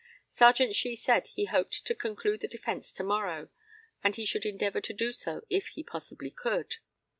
[0.33, 3.49] Serjeant SHEE said he hoped to conclude the defence to morrow;
[4.03, 6.77] and he should endeavour to do so if he possibly could.